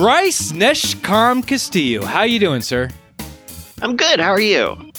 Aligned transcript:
Bryce 0.00 0.52
Neshcom 0.52 1.46
Castillo. 1.46 2.06
How 2.06 2.22
you 2.22 2.38
doing, 2.38 2.62
sir? 2.62 2.88
I'm 3.82 3.98
good. 3.98 4.18
How 4.18 4.30
are 4.30 4.40
you? 4.40 4.90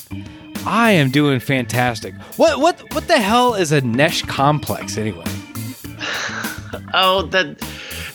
I 0.63 0.91
am 0.91 1.09
doing 1.09 1.39
fantastic. 1.39 2.13
What 2.37 2.59
what 2.59 2.79
what 2.93 3.07
the 3.07 3.17
hell 3.17 3.55
is 3.55 3.71
a 3.71 3.81
Nesh 3.81 4.21
complex 4.21 4.99
anyway? 4.99 5.25
Oh, 6.93 7.23
that 7.31 7.57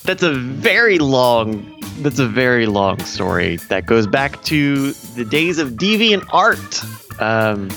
that's 0.04 0.22
a 0.22 0.32
very 0.32 0.98
long 0.98 1.82
that's 2.02 2.20
a 2.20 2.28
very 2.28 2.66
long 2.66 3.00
story 3.00 3.56
that 3.68 3.87
goes 3.87 4.06
back 4.06 4.45
to 4.45 4.92
the 4.92 5.24
days 5.24 5.59
of 5.59 5.70
DeviantArt. 5.70 7.20
Um, 7.20 7.68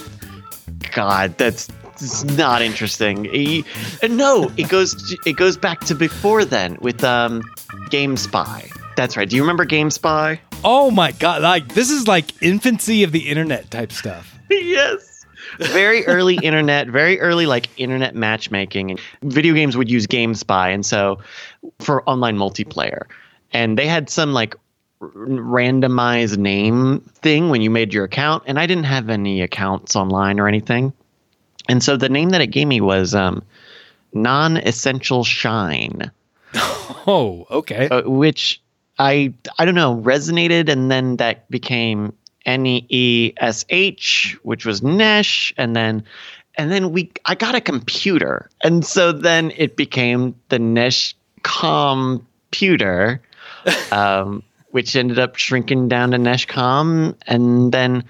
God, 0.93 1.35
that's, 1.37 1.67
not 2.35 2.61
interesting. 2.61 3.25
He- 3.25 3.65
no, 4.07 4.51
it 4.55 4.69
goes 4.69 5.17
it 5.25 5.33
goes 5.33 5.57
back 5.57 5.79
to 5.85 5.95
before 5.95 6.45
then 6.45 6.77
with 6.79 7.03
um, 7.03 7.41
GameSpy. 7.89 8.78
That's 8.99 9.15
right. 9.15 9.29
Do 9.29 9.37
you 9.37 9.43
remember 9.43 9.65
GameSpy? 9.65 10.39
Oh 10.65 10.91
my 10.91 11.13
god! 11.13 11.41
Like 11.41 11.73
this 11.73 11.89
is 11.89 12.05
like 12.05 12.43
infancy 12.43 13.03
of 13.03 13.13
the 13.13 13.29
internet 13.29 13.71
type 13.71 13.93
stuff. 13.93 14.37
yes. 14.49 15.25
Very 15.57 16.05
early 16.05 16.35
internet, 16.35 16.89
very 16.89 17.17
early 17.21 17.45
like 17.45 17.69
internet 17.77 18.13
matchmaking, 18.13 18.91
and 18.91 18.99
video 19.23 19.53
games 19.53 19.77
would 19.77 19.89
use 19.89 20.05
GameSpy, 20.05 20.73
and 20.73 20.85
so 20.85 21.19
for 21.79 22.03
online 22.09 22.35
multiplayer, 22.35 23.03
and 23.53 23.79
they 23.79 23.87
had 23.87 24.09
some 24.09 24.33
like 24.33 24.53
r- 24.99 25.07
randomized 25.07 26.37
name 26.37 26.99
thing 27.21 27.49
when 27.49 27.61
you 27.61 27.69
made 27.69 27.93
your 27.93 28.03
account, 28.03 28.43
and 28.47 28.59
I 28.59 28.67
didn't 28.67 28.83
have 28.83 29.09
any 29.09 29.41
accounts 29.41 29.95
online 29.95 30.41
or 30.41 30.49
anything, 30.49 30.91
and 31.69 31.81
so 31.81 31.95
the 31.95 32.09
name 32.09 32.31
that 32.31 32.41
it 32.41 32.47
gave 32.47 32.67
me 32.67 32.81
was 32.81 33.15
um, 33.15 33.43
non-essential 34.11 35.23
shine 35.23 36.11
Oh, 37.07 37.45
okay. 37.49 37.87
uh, 37.87 38.01
which 38.09 38.61
I 38.99 39.33
I 39.57 39.65
don't 39.65 39.75
know 39.75 39.95
resonated, 39.95 40.69
and 40.69 40.91
then 40.91 41.15
that 41.17 41.49
became 41.49 42.13
N 42.45 42.65
E 42.65 43.33
S 43.37 43.65
H, 43.69 44.37
which 44.43 44.65
was 44.65 44.83
Nesh, 44.83 45.53
and 45.57 45.75
then 45.75 46.03
and 46.55 46.71
then 46.71 46.91
we 46.91 47.11
I 47.25 47.35
got 47.35 47.55
a 47.55 47.61
computer, 47.61 48.49
and 48.63 48.85
so 48.85 49.11
then 49.11 49.51
it 49.55 49.77
became 49.77 50.35
the 50.49 50.59
Nesh 50.59 51.15
computer, 51.43 53.21
um, 53.91 54.43
which 54.71 54.95
ended 54.95 55.17
up 55.17 55.37
shrinking 55.37 55.87
down 55.87 56.11
to 56.11 56.17
Neshcom, 56.17 57.15
and 57.25 57.71
then 57.71 58.03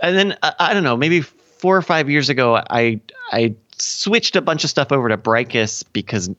and 0.00 0.16
then 0.16 0.36
uh, 0.42 0.52
I 0.58 0.72
don't 0.72 0.84
know 0.84 0.96
maybe 0.96 1.22
four 1.22 1.76
or 1.76 1.82
five 1.82 2.08
years 2.08 2.28
ago 2.28 2.56
I 2.70 3.00
I 3.32 3.56
switched 3.78 4.36
a 4.36 4.40
bunch 4.40 4.62
of 4.62 4.70
stuff 4.70 4.92
over 4.92 5.08
to 5.08 5.16
Bricus 5.16 5.84
because 5.92 6.30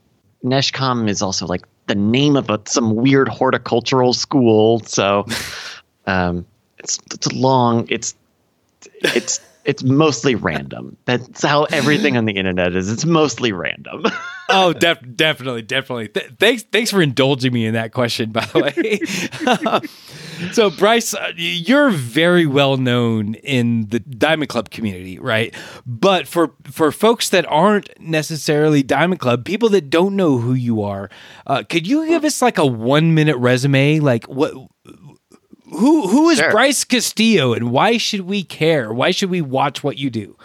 Neshcom 0.44 1.10
is 1.10 1.22
also 1.22 1.46
like 1.46 1.64
the 1.90 1.96
name 1.96 2.38
of 2.38 2.50
a, 2.50 2.62
some 2.66 2.96
weird 2.96 3.28
horticultural 3.28 4.14
school. 4.14 4.80
So 4.82 5.26
um, 6.06 6.46
it's 6.78 7.00
it's 7.14 7.30
long. 7.34 7.86
It's 7.90 8.16
it's 9.02 9.42
it's 9.66 9.84
mostly 9.84 10.36
random. 10.36 10.96
That's 11.04 11.44
how 11.44 11.66
everything 11.66 12.16
on 12.16 12.26
the 12.26 12.34
internet 12.34 12.76
is. 12.76 12.90
It's 12.90 13.06
mostly 13.06 13.52
random. 13.52 14.06
oh, 14.50 14.74
def- 14.74 15.04
definitely, 15.16 15.62
definitely. 15.62 16.08
Th- 16.10 16.32
thanks, 16.40 16.64
thanks 16.64 16.92
for 16.92 17.02
indulging 17.02 17.54
me 17.54 17.66
in 17.66 17.74
that 17.74 17.94
question. 17.94 18.32
By 18.32 18.46
the 18.46 19.82
way, 20.42 20.50
so 20.52 20.70
Bryce, 20.70 21.14
uh, 21.14 21.32
you're 21.36 21.90
very 21.90 22.46
well 22.46 22.78
known 22.78 23.36
in 23.36 23.88
the 23.90 24.00
Diamond 24.00 24.50
Club 24.50 24.70
community, 24.70 25.20
right? 25.20 25.54
But 25.86 26.28
for 26.28 26.54
for 26.72 26.92
folks 26.92 27.30
that 27.30 27.46
aren't 27.48 27.90
necessarily 28.00 28.84
Diamond 28.84 29.20
Club, 29.20 29.46
people 29.46 29.70
that 29.70 29.90
don't 29.90 30.16
know 30.16 30.38
who 30.38 30.54
you 30.54 30.82
are, 30.84 31.10
uh, 31.48 31.64
could 31.68 31.88
you 31.88 32.08
give 32.08 32.24
us 32.26 32.42
like 32.42 32.58
a 32.58 32.66
one 32.66 33.14
minute 33.14 33.38
resume? 33.38 34.00
Like 34.00 34.26
what? 34.26 34.54
Who 35.72 36.08
who 36.08 36.30
is 36.32 36.40
Sure. 36.40 36.50
Bryce 36.52 36.84
Castillo, 36.84 37.54
and 37.54 37.72
why 37.72 37.98
should 37.98 38.22
we 38.22 38.44
care? 38.44 38.92
Why 38.92 39.12
should 39.12 39.30
we 39.30 39.42
watch 39.42 39.84
what 39.84 39.98
you 39.98 40.10
do? 40.10 40.36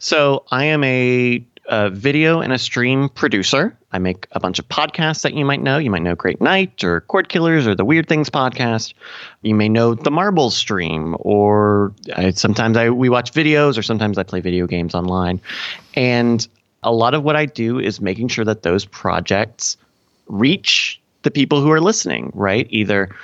So 0.00 0.44
I 0.50 0.64
am 0.64 0.82
a, 0.82 1.46
uh 1.68 1.90
video 1.90 2.40
and 2.40 2.52
a 2.52 2.58
stream 2.58 3.08
producer. 3.08 3.76
I 3.92 3.98
make 3.98 4.26
a 4.32 4.40
bunch 4.40 4.58
of 4.58 4.68
podcasts 4.68 5.22
that 5.22 5.34
you 5.34 5.44
might 5.44 5.60
know. 5.60 5.78
You 5.78 5.90
might 5.90 6.02
know 6.02 6.14
Great 6.14 6.40
Night 6.40 6.84
or 6.84 7.00
Cord 7.02 7.28
Killers 7.28 7.66
or 7.66 7.74
the 7.74 7.84
Weird 7.84 8.08
Things 8.08 8.30
podcast. 8.30 8.94
You 9.42 9.54
may 9.54 9.68
know 9.68 9.94
the 9.94 10.10
Marbles 10.10 10.56
stream, 10.56 11.16
or 11.20 11.92
I, 12.16 12.30
sometimes 12.30 12.76
I 12.76 12.90
we 12.90 13.08
watch 13.08 13.32
videos, 13.32 13.76
or 13.76 13.82
sometimes 13.82 14.18
I 14.18 14.22
play 14.22 14.40
video 14.40 14.66
games 14.66 14.94
online. 14.94 15.40
And 15.94 16.46
a 16.82 16.92
lot 16.92 17.14
of 17.14 17.24
what 17.24 17.36
I 17.36 17.46
do 17.46 17.78
is 17.78 18.00
making 18.00 18.28
sure 18.28 18.44
that 18.44 18.62
those 18.62 18.84
projects 18.84 19.76
reach 20.28 21.00
the 21.22 21.30
people 21.30 21.60
who 21.60 21.70
are 21.70 21.80
listening, 21.80 22.30
right? 22.34 22.66
Either 22.70 23.14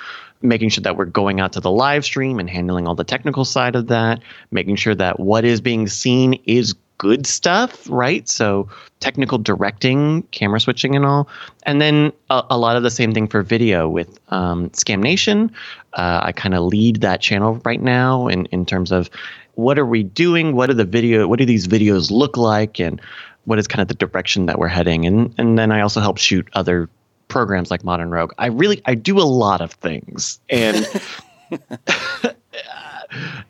making 0.41 0.69
sure 0.69 0.83
that 0.83 0.97
we're 0.97 1.05
going 1.05 1.39
out 1.39 1.53
to 1.53 1.59
the 1.59 1.71
live 1.71 2.05
stream 2.05 2.39
and 2.39 2.49
handling 2.49 2.87
all 2.87 2.95
the 2.95 3.03
technical 3.03 3.43
side 3.43 3.75
of 3.75 3.87
that, 3.87 4.21
making 4.51 4.75
sure 4.75 4.93
that 4.93 5.19
what 5.19 5.43
is 5.43 5.61
being 5.61 5.87
seen 5.87 6.33
is 6.45 6.75
good 6.97 7.27
stuff, 7.27 7.89
right? 7.89 8.27
So 8.27 8.69
technical 8.99 9.37
directing, 9.37 10.23
camera 10.31 10.59
switching, 10.59 10.95
and 10.95 11.05
all. 11.05 11.27
And 11.63 11.81
then 11.81 12.11
a, 12.29 12.43
a 12.51 12.57
lot 12.57 12.75
of 12.75 12.83
the 12.83 12.89
same 12.89 13.13
thing 13.13 13.27
for 13.27 13.43
video 13.43 13.87
with 13.87 14.19
um, 14.29 14.69
Scam 14.71 14.99
Nation. 14.99 15.51
Uh, 15.93 16.21
I 16.23 16.31
kind 16.31 16.55
of 16.55 16.63
lead 16.63 17.01
that 17.01 17.21
channel 17.21 17.61
right 17.65 17.81
now 17.81 18.27
in, 18.27 18.45
in 18.47 18.65
terms 18.65 18.91
of 18.91 19.09
what 19.55 19.79
are 19.79 19.85
we 19.85 20.03
doing? 20.03 20.55
What 20.55 20.69
are 20.69 20.75
the 20.75 20.85
video? 20.85 21.27
What 21.27 21.39
do 21.39 21.45
these 21.45 21.67
videos 21.67 22.11
look 22.11 22.37
like? 22.37 22.79
And 22.79 23.01
what 23.45 23.57
is 23.57 23.67
kind 23.67 23.81
of 23.81 23.87
the 23.87 23.95
direction 23.95 24.45
that 24.45 24.59
we're 24.59 24.67
heading? 24.67 25.05
And 25.05 25.33
and 25.37 25.57
then 25.57 25.71
I 25.71 25.81
also 25.81 25.99
help 25.99 26.17
shoot 26.17 26.47
other 26.53 26.89
programs 27.27 27.71
like 27.71 27.83
Modern 27.83 28.11
Rogue. 28.11 28.33
I 28.37 28.47
really 28.47 28.81
I 28.85 28.93
do 28.93 29.17
a 29.19 29.25
lot 29.25 29.61
of 29.61 29.71
things, 29.71 30.39
and 30.49 30.85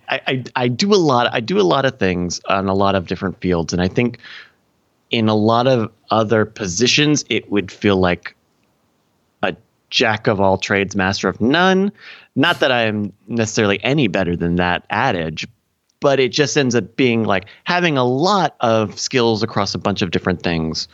I, 0.10 0.22
I 0.28 0.44
I 0.56 0.68
do 0.68 0.94
a 0.94 0.96
lot. 0.96 1.34
I 1.34 1.40
do 1.40 1.60
a 1.60 1.64
lot 1.64 1.86
of 1.86 2.00
things 2.00 2.42
on 2.50 2.68
a 2.68 2.74
lot 2.74 2.96
of 2.96 3.08
different 3.08 3.40
fields, 3.42 3.74
and 3.74 3.82
I 3.82 3.88
think 3.88 4.20
in 5.10 5.30
a 5.30 5.36
lot 5.36 5.68
of 5.68 5.92
other 6.12 6.46
positions, 6.46 7.24
it 7.30 7.50
would 7.52 7.72
feel 7.72 7.98
like 7.98 8.36
a 9.42 9.56
jack 9.90 10.28
of 10.28 10.42
all 10.42 10.58
trades, 10.58 10.96
master 10.96 11.30
of 11.30 11.40
none. 11.40 11.92
Not 12.36 12.60
that 12.60 12.72
I 12.72 12.84
am 12.84 13.14
necessarily 13.28 13.84
any 13.84 14.08
better 14.08 14.36
than 14.36 14.58
that 14.58 14.86
adage, 14.90 15.48
but 16.00 16.20
it 16.20 16.32
just 16.32 16.58
ends 16.58 16.76
up 16.76 16.96
being 16.96 17.24
like 17.24 17.46
having 17.64 17.98
a 17.98 18.04
lot 18.04 18.56
of 18.60 19.00
skills 19.00 19.44
across 19.44 19.74
a 19.74 19.80
bunch 19.80 20.02
of 20.02 20.12
different 20.12 20.44
things 20.44 20.88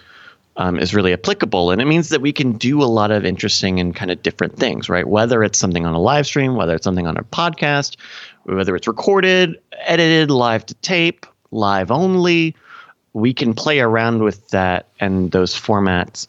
um, 0.57 0.77
is 0.79 0.93
really 0.93 1.13
applicable. 1.13 1.71
And 1.71 1.81
it 1.81 1.85
means 1.85 2.09
that 2.09 2.21
we 2.21 2.31
can 2.31 2.53
do 2.53 2.81
a 2.81 2.85
lot 2.85 3.11
of 3.11 3.25
interesting 3.25 3.79
and 3.79 3.95
kind 3.95 4.11
of 4.11 4.21
different 4.21 4.57
things, 4.57 4.87
right? 4.87 5.07
Whether 5.07 5.43
it's 5.43 5.57
something 5.57 5.85
on 5.85 5.93
a 5.93 5.99
live 5.99 6.27
stream, 6.27 6.55
whether 6.55 6.75
it's 6.75 6.83
something 6.83 7.07
on 7.07 7.17
a 7.17 7.23
podcast, 7.23 7.95
whether 8.43 8.75
it's 8.75 8.87
recorded, 8.87 9.59
edited, 9.85 10.31
live 10.31 10.65
to 10.67 10.73
tape, 10.75 11.25
live 11.51 11.91
only, 11.91 12.55
we 13.13 13.33
can 13.33 13.53
play 13.53 13.79
around 13.79 14.23
with 14.23 14.47
that 14.49 14.87
and 14.99 15.31
those 15.31 15.53
formats 15.53 16.27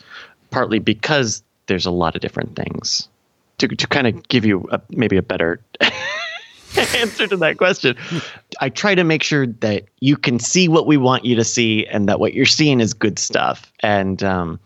partly 0.51 0.79
because 0.79 1.43
there's 1.67 1.87
a 1.87 1.91
lot 1.91 2.15
of 2.15 2.21
different 2.21 2.55
things. 2.55 3.09
To, 3.59 3.69
to 3.69 3.87
kind 3.87 4.07
of 4.07 4.29
give 4.29 4.45
you 4.45 4.69
a, 4.73 4.81
maybe 4.91 5.17
a 5.17 5.23
better 5.23 5.61
answer 6.97 7.27
to 7.29 7.37
that 7.37 7.57
question. 7.57 7.97
I 8.61 8.69
try 8.69 8.95
to 8.95 9.05
make 9.05 9.23
sure 9.23 9.47
that 9.47 9.85
you 10.01 10.17
can 10.17 10.39
see 10.39 10.69
what 10.69 10.87
we 10.87 10.97
want 10.97 11.25
you 11.25 11.37
to 11.37 11.45
see 11.45 11.87
and 11.87 12.09
that 12.09 12.19
what 12.19 12.35
you're 12.35 12.47
seeing 12.47 12.81
is 12.81 12.95
good 12.95 13.19
stuff. 13.19 13.73
And 13.81 14.23
um, 14.25 14.59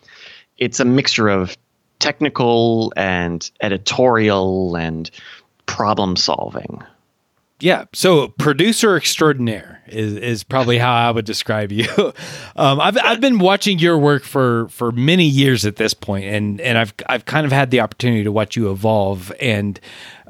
it's 0.57 0.81
a 0.81 0.85
mixture 0.87 1.29
of 1.29 1.57
technical 1.99 2.93
and 2.97 3.51
editorial 3.61 4.75
and 4.77 5.11
problem 5.67 6.17
solving. 6.17 6.83
Yeah. 7.61 7.87
So 7.93 8.29
producer 8.29 8.97
extraordinaire 8.97 9.83
is, 9.89 10.15
is 10.17 10.45
probably 10.45 10.79
how 10.79 10.95
I 10.95 11.11
would 11.11 11.25
describe 11.25 11.73
you. 11.73 11.89
um, 12.57 12.81
I've, 12.81 12.97
I've 12.99 13.21
been 13.21 13.39
watching 13.41 13.81
your 13.81 13.99
work 13.99 14.23
for, 14.23 14.69
for 14.69 14.93
many 14.93 15.25
years 15.25 15.67
at 15.67 15.77
this 15.77 15.93
point, 15.93 16.27
and, 16.27 16.61
and 16.61 16.79
I've, 16.79 16.95
I've 17.09 17.25
kind 17.25 17.45
of 17.47 17.53
had 17.53 17.71
the 17.71 17.81
opportunity 17.81 18.23
to 18.23 18.31
watch 18.31 18.55
you 18.55 18.71
evolve 18.71 19.33
and, 19.41 19.81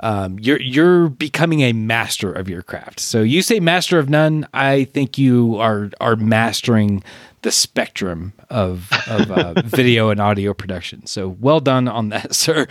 um, 0.01 0.39
you're, 0.39 0.61
you're 0.61 1.09
becoming 1.09 1.61
a 1.63 1.73
master 1.73 2.33
of 2.33 2.49
your 2.49 2.63
craft. 2.63 3.01
So 3.01 3.23
you 3.23 3.43
say 3.43 3.61
master 3.61 3.99
of 3.99 4.09
none. 4.09 4.47
I 4.55 4.85
think 4.85 5.19
you 5.19 5.57
are, 5.57 5.91
are 6.01 6.17
mastering 6.17 7.03
the 7.43 7.51
spectrum 7.51 8.33
of, 8.49 8.91
of 9.09 9.31
uh, 9.31 9.55
video 9.65 10.11
and 10.11 10.21
audio 10.21 10.55
production. 10.55 11.05
So 11.07 11.29
well 11.41 11.61
done 11.61 11.89
on 11.89 12.09
that, 12.11 12.35
sir. 12.37 12.67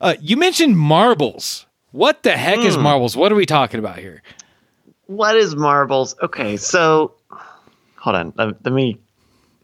Uh, 0.00 0.14
you 0.20 0.36
mentioned 0.36 0.78
marbles. 0.78 1.66
What 1.92 2.22
the 2.22 2.36
heck 2.36 2.58
is 2.58 2.76
hmm. 2.76 2.82
marbles? 2.82 3.16
What 3.16 3.32
are 3.32 3.34
we 3.34 3.46
talking 3.46 3.80
about 3.80 3.98
here? 3.98 4.22
What 5.06 5.36
is 5.36 5.56
marbles? 5.56 6.14
Okay, 6.22 6.56
so 6.56 7.14
hold 7.96 8.16
on. 8.16 8.32
Let, 8.36 8.64
let 8.64 8.74
me 8.74 8.98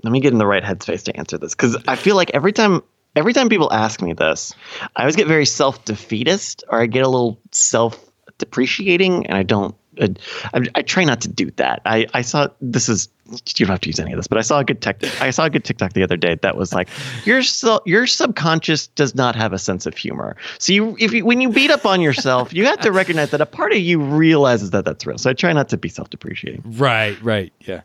let 0.03 0.11
me 0.11 0.21
get 0.21 0.33
in 0.33 0.39
the 0.39 0.47
right 0.47 0.63
headspace 0.63 1.03
to 1.05 1.17
answer 1.17 1.39
this 1.39 1.55
because 1.55 1.77
I 1.87 1.97
feel 1.97 2.17
like 2.17 2.31
every 2.33 2.53
time 2.53 2.83
every 3.17 3.33
time 3.33 3.49
people 3.49 3.73
ask 3.73 4.01
me 4.01 4.13
this, 4.13 4.55
I 4.97 5.03
always 5.03 5.17
get 5.17 5.27
very 5.27 5.47
self 5.47 5.85
defeatist 5.85 6.65
or 6.69 6.81
I 6.81 6.87
get 6.87 7.05
a 7.05 7.09
little 7.09 7.39
self 7.51 7.99
depreciating, 8.39 9.27
and 9.27 9.37
I 9.37 9.43
don't 9.43 9.75
I, 10.01 10.67
I, 10.75 10.83
try 10.83 11.05
not 11.05 11.21
to 11.23 11.29
do 11.29 11.51
that. 11.53 11.83
I, 11.85 12.07
I 12.15 12.23
saw 12.23 12.49
this 12.61 12.89
is 12.89 13.09
you 13.27 13.67
don't 13.67 13.73
have 13.73 13.81
to 13.81 13.89
use 13.89 13.99
any 13.99 14.13
of 14.13 14.19
this, 14.19 14.27
but 14.27 14.39
I 14.39 14.43
saw 14.43 14.59
a 14.59 14.65
good 14.65 14.81
tech. 14.83 15.03
I 15.21 15.31
saw 15.31 15.45
a 15.45 15.51
good 15.51 15.65
TikTok 15.65 15.93
the 15.93 16.03
other 16.03 16.17
day 16.17 16.37
that 16.43 16.57
was 16.57 16.75
like 16.75 16.89
your 17.25 17.43
your 17.87 18.07
subconscious 18.07 18.89
does 18.89 19.15
not 19.15 19.35
have 19.37 19.53
a 19.53 19.59
sense 19.59 19.87
of 19.87 19.97
humor. 19.97 20.37
So 20.59 20.73
you 20.73 20.97
if 20.99 21.13
you, 21.13 21.25
when 21.25 21.41
you 21.41 21.51
beat 21.51 21.71
up 21.71 21.87
on 21.87 22.01
yourself, 22.01 22.53
you 22.53 22.67
have 22.67 22.81
to 22.81 22.93
recognize 22.93 23.31
that 23.31 23.41
a 23.41 23.47
part 23.47 23.73
of 23.73 23.79
you 23.79 24.01
realizes 24.01 24.71
that 24.71 24.85
that's 24.85 25.07
real. 25.07 25.19
So 25.19 25.31
I 25.31 25.33
try 25.33 25.53
not 25.53 25.69
to 25.71 25.77
be 25.77 25.89
self 25.89 26.11
depreciating. 26.11 26.63
Right. 26.65 27.21
Right. 27.23 27.53
Yeah. 27.61 27.83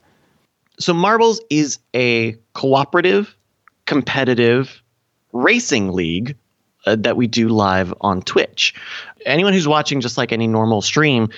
So 0.80 0.94
Marbles 0.94 1.42
is 1.50 1.80
a 1.94 2.38
cooperative, 2.54 3.36
competitive 3.86 4.82
racing 5.34 5.92
league 5.92 6.36
uh, 6.86 6.96
that 7.00 7.18
we 7.18 7.28
do 7.28 7.50
live 7.50 7.94
on 8.02 8.22
Twitch. 8.22 8.74
Anyone 9.26 9.54
who's 9.54 9.68
watching, 9.68 10.00
just 10.02 10.18
like 10.18 10.32
any 10.32 10.48
normal 10.48 10.82
stream, 10.82 11.30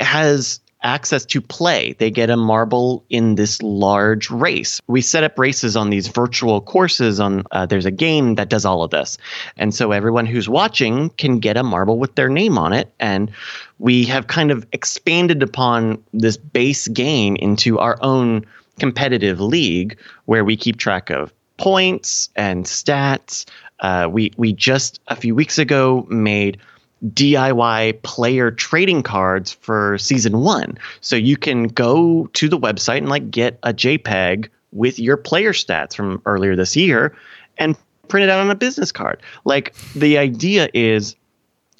has 0.00 0.60
access 0.82 1.24
to 1.24 1.40
play. 1.40 1.94
They 1.98 2.10
get 2.10 2.30
a 2.30 2.36
marble 2.36 3.04
in 3.10 3.34
this 3.34 3.60
large 3.62 4.30
race. 4.30 4.80
We 4.86 5.00
set 5.00 5.24
up 5.24 5.38
races 5.38 5.76
on 5.76 5.90
these 5.90 6.08
virtual 6.08 6.60
courses. 6.60 7.18
On 7.20 7.42
uh, 7.50 7.66
there's 7.66 7.86
a 7.86 7.90
game 7.90 8.36
that 8.36 8.48
does 8.48 8.64
all 8.64 8.82
of 8.82 8.90
this, 8.90 9.18
and 9.56 9.74
so 9.74 9.92
everyone 9.92 10.26
who's 10.26 10.48
watching 10.48 11.10
can 11.10 11.38
get 11.38 11.56
a 11.56 11.62
marble 11.62 11.98
with 11.98 12.14
their 12.14 12.28
name 12.28 12.58
on 12.58 12.72
it. 12.72 12.92
And 13.00 13.30
we 13.78 14.04
have 14.04 14.26
kind 14.26 14.50
of 14.50 14.66
expanded 14.72 15.42
upon 15.42 16.02
this 16.12 16.36
base 16.36 16.88
game 16.88 17.36
into 17.36 17.78
our 17.78 17.98
own 18.00 18.44
competitive 18.78 19.40
league 19.40 19.98
where 20.26 20.44
we 20.44 20.56
keep 20.56 20.76
track 20.76 21.10
of 21.10 21.32
points 21.56 22.30
and 22.36 22.64
stats. 22.64 23.44
Uh, 23.80 24.08
we 24.10 24.32
we 24.36 24.52
just 24.52 25.00
a 25.08 25.16
few 25.16 25.34
weeks 25.34 25.58
ago 25.58 26.06
made 26.08 26.58
DIY 27.06 28.02
player 28.02 28.50
trading 28.50 29.02
cards 29.02 29.52
for 29.52 29.98
season 29.98 30.40
one. 30.40 30.78
So 31.00 31.16
you 31.16 31.36
can 31.36 31.64
go 31.64 32.28
to 32.32 32.48
the 32.48 32.58
website 32.58 32.98
and 32.98 33.08
like 33.08 33.30
get 33.30 33.58
a 33.62 33.72
JPEG 33.72 34.48
with 34.72 34.98
your 34.98 35.16
player 35.16 35.52
stats 35.52 35.94
from 35.94 36.20
earlier 36.26 36.56
this 36.56 36.76
year 36.76 37.16
and 37.56 37.76
print 38.08 38.24
it 38.24 38.30
out 38.30 38.40
on 38.40 38.50
a 38.50 38.54
business 38.54 38.92
card. 38.92 39.22
Like 39.44 39.74
the 39.94 40.18
idea 40.18 40.68
is 40.74 41.16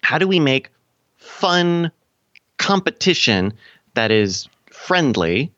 how 0.02 0.18
do 0.18 0.28
we 0.28 0.40
make 0.40 0.70
fun 1.16 1.90
competition 2.58 3.52
that 3.94 4.10
is 4.10 4.48
friendly 4.70 5.52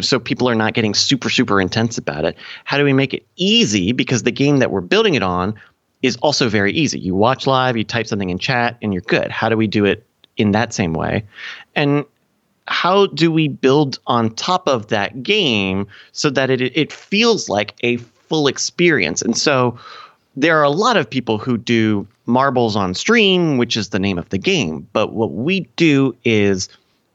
so 0.00 0.20
people 0.20 0.48
are 0.48 0.54
not 0.54 0.74
getting 0.74 0.94
super 0.94 1.28
super 1.28 1.60
intense 1.60 1.98
about 1.98 2.24
it 2.24 2.36
how 2.64 2.78
do 2.78 2.84
we 2.84 2.92
make 2.92 3.12
it 3.12 3.26
easy 3.36 3.92
because 3.92 4.22
the 4.22 4.30
game 4.30 4.58
that 4.58 4.70
we're 4.70 4.80
building 4.80 5.14
it 5.14 5.22
on 5.22 5.54
is 6.02 6.16
also 6.16 6.48
very 6.48 6.72
easy. 6.72 6.98
You 6.98 7.14
watch 7.14 7.46
live, 7.46 7.76
you 7.76 7.84
type 7.84 8.06
something 8.06 8.30
in 8.30 8.38
chat, 8.38 8.76
and 8.82 8.92
you're 8.92 9.02
good. 9.02 9.30
How 9.30 9.48
do 9.48 9.56
we 9.56 9.66
do 9.66 9.84
it 9.84 10.06
in 10.36 10.52
that 10.52 10.72
same 10.72 10.92
way? 10.92 11.24
And 11.74 12.04
how 12.68 13.06
do 13.08 13.30
we 13.30 13.48
build 13.48 13.98
on 14.06 14.34
top 14.34 14.68
of 14.68 14.88
that 14.88 15.22
game 15.22 15.86
so 16.12 16.30
that 16.30 16.50
it 16.50 16.60
it 16.60 16.92
feels 16.92 17.48
like 17.48 17.74
a 17.82 17.96
full 17.96 18.46
experience? 18.46 19.22
And 19.22 19.36
so 19.36 19.78
there 20.36 20.58
are 20.58 20.64
a 20.64 20.70
lot 20.70 20.96
of 20.96 21.08
people 21.08 21.38
who 21.38 21.58
do 21.58 22.06
marbles 22.26 22.76
on 22.76 22.94
stream, 22.94 23.58
which 23.58 23.76
is 23.76 23.90
the 23.90 23.98
name 23.98 24.18
of 24.18 24.28
the 24.30 24.38
game. 24.38 24.86
But 24.92 25.12
what 25.12 25.32
we 25.32 25.60
do 25.76 26.16
is 26.24 26.68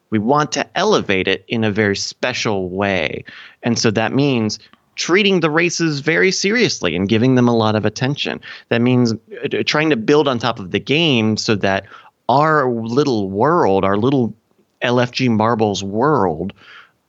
we 0.09 0.19
want 0.19 0.51
to 0.53 0.77
elevate 0.77 1.27
it 1.27 1.43
in 1.47 1.63
a 1.63 1.71
very 1.71 1.95
special 1.95 2.69
way. 2.69 3.23
And 3.63 3.77
so 3.79 3.91
that 3.91 4.13
means 4.13 4.59
treating 4.97 5.39
the 5.39 5.49
races 5.49 6.01
very 6.01 6.31
seriously 6.31 6.95
and 6.95 7.07
giving 7.07 7.35
them 7.35 7.47
a 7.47 7.55
lot 7.55 7.75
of 7.75 7.85
attention. 7.85 8.41
That 8.69 8.81
means 8.81 9.13
uh, 9.13 9.63
trying 9.65 9.89
to 9.91 9.95
build 9.95 10.27
on 10.27 10.39
top 10.39 10.59
of 10.59 10.71
the 10.71 10.79
game 10.79 11.37
so 11.37 11.55
that 11.55 11.85
our 12.27 12.69
little 12.69 13.29
world, 13.29 13.85
our 13.85 13.95
little 13.97 14.35
LFG 14.81 15.29
marbles 15.29 15.83
world, 15.83 16.51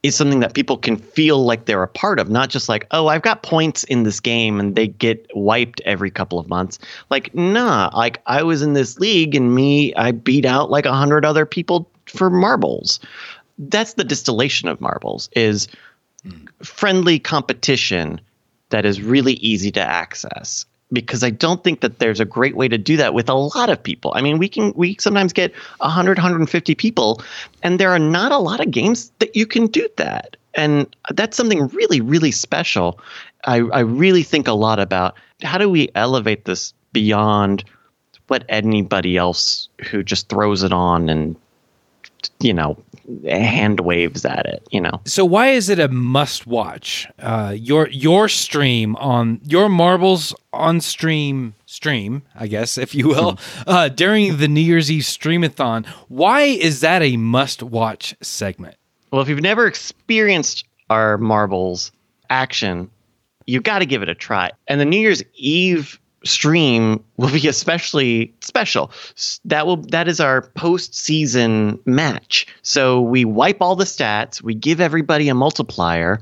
is 0.02 0.14
something 0.14 0.40
that 0.40 0.54
people 0.54 0.76
can 0.76 0.96
feel 0.96 1.44
like 1.44 1.64
they're 1.64 1.82
a 1.82 1.88
part 1.88 2.20
of, 2.20 2.30
not 2.30 2.50
just 2.50 2.68
like, 2.68 2.86
oh, 2.92 3.08
I've 3.08 3.22
got 3.22 3.42
points 3.42 3.82
in 3.84 4.04
this 4.04 4.20
game 4.20 4.60
and 4.60 4.76
they 4.76 4.86
get 4.86 5.26
wiped 5.34 5.80
every 5.84 6.10
couple 6.10 6.38
of 6.38 6.48
months. 6.48 6.78
Like, 7.10 7.34
nah, 7.34 7.90
like 7.92 8.22
I 8.26 8.44
was 8.44 8.62
in 8.62 8.74
this 8.74 9.00
league 9.00 9.34
and 9.34 9.54
me, 9.54 9.92
I 9.94 10.12
beat 10.12 10.44
out 10.44 10.70
like 10.70 10.86
a 10.86 10.92
hundred 10.92 11.24
other 11.24 11.44
people 11.44 11.90
for 12.06 12.30
marbles. 12.30 13.00
That's 13.58 13.94
the 13.94 14.04
distillation 14.04 14.68
of 14.68 14.80
marbles 14.80 15.28
is 15.34 15.66
friendly 16.62 17.18
competition 17.18 18.20
that 18.70 18.84
is 18.84 19.00
really 19.00 19.34
easy 19.34 19.70
to 19.72 19.80
access 19.80 20.66
because 20.92 21.22
I 21.22 21.30
don't 21.30 21.62
think 21.62 21.80
that 21.80 21.98
there's 21.98 22.20
a 22.20 22.24
great 22.24 22.56
way 22.56 22.68
to 22.68 22.78
do 22.78 22.96
that 22.96 23.12
with 23.12 23.28
a 23.28 23.34
lot 23.34 23.68
of 23.68 23.82
people. 23.82 24.12
I 24.14 24.22
mean, 24.22 24.38
we 24.38 24.48
can 24.48 24.72
we 24.74 24.96
sometimes 24.98 25.32
get 25.32 25.52
100 25.78 26.18
150 26.18 26.74
people 26.74 27.22
and 27.62 27.78
there 27.78 27.90
are 27.90 27.98
not 27.98 28.32
a 28.32 28.38
lot 28.38 28.60
of 28.60 28.70
games 28.70 29.12
that 29.18 29.36
you 29.36 29.46
can 29.46 29.66
do 29.66 29.86
that. 29.96 30.36
And 30.54 30.94
that's 31.10 31.36
something 31.36 31.68
really 31.68 32.00
really 32.00 32.32
special. 32.32 33.00
I 33.44 33.56
I 33.56 33.80
really 33.80 34.22
think 34.22 34.48
a 34.48 34.52
lot 34.52 34.80
about 34.80 35.16
how 35.42 35.58
do 35.58 35.68
we 35.68 35.90
elevate 35.94 36.44
this 36.46 36.72
beyond 36.92 37.64
what 38.28 38.44
anybody 38.48 39.16
else 39.16 39.68
who 39.90 40.02
just 40.02 40.28
throws 40.28 40.62
it 40.62 40.72
on 40.72 41.08
and 41.08 41.36
you 42.40 42.52
know 42.52 42.76
hand 43.24 43.80
waves 43.80 44.24
at 44.24 44.46
it 44.46 44.66
you 44.70 44.80
know. 44.80 45.00
So 45.04 45.24
why 45.24 45.48
is 45.48 45.68
it 45.68 45.78
a 45.78 45.88
must 45.88 46.46
watch? 46.46 47.06
Uh, 47.18 47.54
your 47.56 47.88
your 47.88 48.28
stream 48.28 48.96
on 48.96 49.40
your 49.44 49.68
marbles 49.68 50.34
on 50.52 50.80
stream 50.80 51.54
stream 51.66 52.22
i 52.34 52.46
guess 52.46 52.78
if 52.78 52.94
you 52.94 53.06
will 53.06 53.32
hmm. 53.32 53.62
uh, 53.66 53.88
during 53.90 54.38
the 54.38 54.48
new 54.48 54.60
year's 54.60 54.90
eve 54.90 55.02
streamathon 55.02 55.86
why 56.08 56.40
is 56.40 56.80
that 56.80 57.02
a 57.02 57.16
must 57.18 57.62
watch 57.62 58.16
segment? 58.22 58.74
Well 59.10 59.20
if 59.20 59.28
you've 59.28 59.42
never 59.42 59.66
experienced 59.66 60.64
our 60.88 61.18
marbles 61.18 61.92
action 62.30 62.90
you've 63.48 63.62
got 63.62 63.78
to 63.80 63.86
give 63.86 64.02
it 64.02 64.08
a 64.08 64.14
try. 64.14 64.52
And 64.68 64.80
the 64.80 64.84
new 64.84 65.00
year's 65.00 65.22
eve 65.34 65.98
stream 66.24 67.02
will 67.16 67.30
be 67.30 67.48
especially 67.48 68.32
special. 68.40 68.90
That 69.44 69.66
will 69.66 69.76
that 69.88 70.08
is 70.08 70.20
our 70.20 70.42
postseason 70.56 71.84
match. 71.86 72.46
So 72.62 73.00
we 73.00 73.24
wipe 73.24 73.60
all 73.60 73.76
the 73.76 73.84
stats, 73.84 74.42
we 74.42 74.54
give 74.54 74.80
everybody 74.80 75.28
a 75.28 75.34
multiplier, 75.34 76.20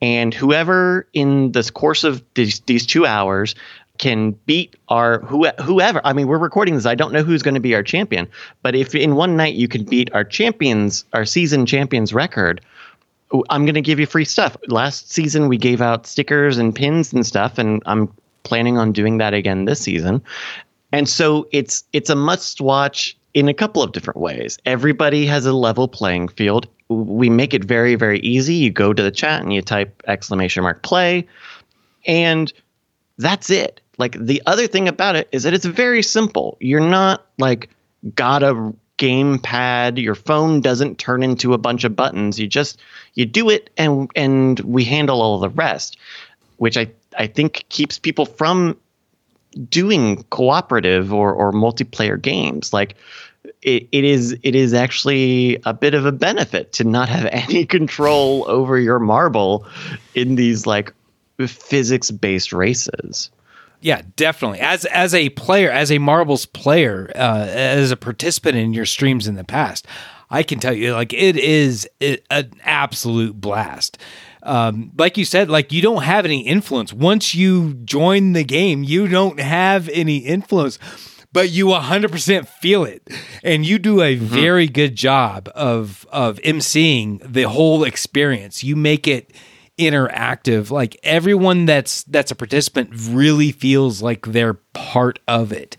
and 0.00 0.34
whoever 0.34 1.06
in 1.12 1.52
this 1.52 1.70
course 1.70 2.04
of 2.04 2.22
these, 2.34 2.60
these 2.60 2.86
two 2.86 3.06
hours 3.06 3.54
can 3.98 4.32
beat 4.46 4.74
our 4.88 5.20
who, 5.20 5.46
whoever. 5.62 6.00
I 6.04 6.12
mean, 6.12 6.26
we're 6.26 6.38
recording 6.38 6.74
this. 6.74 6.86
I 6.86 6.94
don't 6.94 7.12
know 7.12 7.22
who's 7.22 7.42
going 7.42 7.54
to 7.54 7.60
be 7.60 7.74
our 7.74 7.82
champion, 7.82 8.28
but 8.62 8.74
if 8.74 8.94
in 8.94 9.14
one 9.14 9.36
night 9.36 9.54
you 9.54 9.68
can 9.68 9.84
beat 9.84 10.12
our 10.12 10.24
champions, 10.24 11.04
our 11.12 11.24
season 11.24 11.64
champions 11.64 12.12
record, 12.12 12.60
I'm 13.50 13.64
going 13.64 13.74
to 13.74 13.80
give 13.80 14.00
you 14.00 14.06
free 14.06 14.24
stuff. 14.24 14.56
Last 14.66 15.10
season 15.10 15.48
we 15.48 15.56
gave 15.56 15.80
out 15.80 16.06
stickers 16.06 16.58
and 16.58 16.74
pins 16.74 17.12
and 17.12 17.24
stuff, 17.24 17.56
and 17.58 17.82
I'm 17.86 18.12
planning 18.44 18.78
on 18.78 18.92
doing 18.92 19.18
that 19.18 19.34
again 19.34 19.64
this 19.64 19.80
season. 19.80 20.22
And 20.92 21.08
so 21.08 21.48
it's 21.50 21.84
it's 21.92 22.10
a 22.10 22.14
must 22.14 22.60
watch 22.60 23.16
in 23.34 23.48
a 23.48 23.54
couple 23.54 23.82
of 23.82 23.92
different 23.92 24.20
ways. 24.20 24.58
Everybody 24.64 25.26
has 25.26 25.44
a 25.44 25.52
level 25.52 25.88
playing 25.88 26.28
field. 26.28 26.68
We 26.88 27.28
make 27.28 27.52
it 27.52 27.64
very 27.64 27.96
very 27.96 28.20
easy. 28.20 28.54
You 28.54 28.70
go 28.70 28.92
to 28.92 29.02
the 29.02 29.10
chat 29.10 29.42
and 29.42 29.52
you 29.52 29.62
type 29.62 30.02
exclamation 30.06 30.62
mark 30.62 30.82
play 30.82 31.26
and 32.06 32.52
that's 33.18 33.50
it. 33.50 33.80
Like 33.98 34.16
the 34.18 34.42
other 34.46 34.66
thing 34.66 34.88
about 34.88 35.16
it 35.16 35.28
is 35.32 35.44
that 35.44 35.54
it's 35.54 35.64
very 35.64 36.02
simple. 36.02 36.56
You're 36.60 36.80
not 36.80 37.26
like 37.38 37.70
got 38.14 38.42
a 38.42 38.72
game 38.96 39.38
pad 39.38 39.98
your 39.98 40.14
phone 40.14 40.60
doesn't 40.60 40.98
turn 40.98 41.22
into 41.22 41.52
a 41.52 41.58
bunch 41.58 41.82
of 41.82 41.96
buttons 41.96 42.38
you 42.38 42.46
just 42.46 42.80
you 43.14 43.26
do 43.26 43.50
it 43.50 43.68
and 43.76 44.10
and 44.14 44.60
we 44.60 44.84
handle 44.84 45.20
all 45.20 45.38
the 45.38 45.48
rest 45.48 45.96
which 46.58 46.76
i 46.76 46.88
I 47.18 47.26
think 47.26 47.64
keeps 47.68 47.98
people 47.98 48.26
from 48.26 48.76
doing 49.68 50.24
cooperative 50.24 51.12
or, 51.12 51.32
or 51.32 51.52
multiplayer 51.52 52.20
games. 52.20 52.72
Like 52.72 52.96
it, 53.62 53.88
it 53.92 54.04
is 54.04 54.36
it 54.42 54.54
is 54.54 54.74
actually 54.74 55.58
a 55.64 55.74
bit 55.74 55.94
of 55.94 56.06
a 56.06 56.12
benefit 56.12 56.72
to 56.72 56.84
not 56.84 57.08
have 57.08 57.26
any 57.32 57.64
control 57.66 58.44
over 58.48 58.78
your 58.78 58.98
marble 58.98 59.66
in 60.14 60.34
these 60.36 60.66
like 60.66 60.92
physics 61.46 62.10
based 62.10 62.52
races. 62.52 63.30
Yeah, 63.80 64.00
definitely. 64.16 64.60
As 64.60 64.86
as 64.86 65.14
a 65.14 65.28
player, 65.30 65.70
as 65.70 65.92
a 65.92 65.98
marbles 65.98 66.46
player, 66.46 67.12
uh, 67.14 67.46
as 67.48 67.90
a 67.90 67.96
participant 67.96 68.56
in 68.56 68.72
your 68.72 68.86
streams 68.86 69.28
in 69.28 69.34
the 69.34 69.44
past, 69.44 69.86
I 70.30 70.42
can 70.42 70.58
tell 70.58 70.72
you, 70.72 70.94
like 70.94 71.12
it 71.12 71.36
is 71.36 71.88
an 72.00 72.50
absolute 72.62 73.38
blast 73.38 73.98
um, 74.44 74.92
like 74.96 75.16
you 75.16 75.24
said, 75.24 75.48
like 75.48 75.72
you 75.72 75.82
don't 75.82 76.02
have 76.02 76.24
any 76.24 76.42
influence. 76.42 76.92
Once 76.92 77.34
you 77.34 77.74
join 77.74 78.34
the 78.34 78.44
game, 78.44 78.84
you 78.84 79.08
don't 79.08 79.40
have 79.40 79.88
any 79.88 80.18
influence, 80.18 80.78
but 81.32 81.50
you 81.50 81.66
100% 81.66 82.46
feel 82.46 82.84
it. 82.84 83.08
And 83.42 83.64
you 83.64 83.78
do 83.78 84.02
a 84.02 84.16
mm-hmm. 84.16 84.24
very 84.24 84.68
good 84.68 84.96
job 84.96 85.48
of, 85.54 86.06
of 86.12 86.38
emceeing 86.40 87.20
the 87.24 87.44
whole 87.44 87.84
experience. 87.84 88.62
You 88.62 88.76
make 88.76 89.08
it 89.08 89.32
interactive. 89.78 90.70
Like 90.70 90.98
everyone 91.02 91.64
that's, 91.64 92.04
that's 92.04 92.30
a 92.30 92.36
participant 92.36 92.90
really 92.92 93.50
feels 93.50 94.02
like 94.02 94.26
they're 94.26 94.54
part 94.74 95.18
of 95.26 95.52
it. 95.52 95.76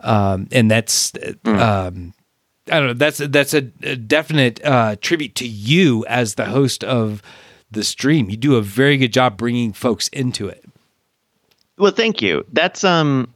Um, 0.00 0.46
and 0.52 0.70
that's, 0.70 1.10
mm. 1.10 1.58
um, 1.58 2.14
I 2.70 2.78
don't 2.78 2.86
know. 2.88 2.94
That's 2.94 3.18
that's 3.18 3.54
a, 3.54 3.70
a 3.82 3.96
definite 3.96 4.64
uh, 4.64 4.96
tribute 5.00 5.34
to 5.36 5.48
you 5.48 6.04
as 6.06 6.34
the 6.34 6.44
host 6.44 6.84
of 6.84 7.22
the 7.70 7.84
stream. 7.84 8.30
You 8.30 8.36
do 8.36 8.56
a 8.56 8.62
very 8.62 8.96
good 8.96 9.12
job 9.12 9.36
bringing 9.36 9.72
folks 9.72 10.08
into 10.08 10.48
it. 10.48 10.64
Well, 11.76 11.92
thank 11.92 12.22
you. 12.22 12.44
That's 12.52 12.82
um, 12.84 13.32